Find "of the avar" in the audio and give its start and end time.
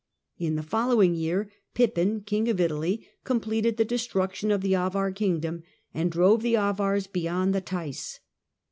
4.49-5.11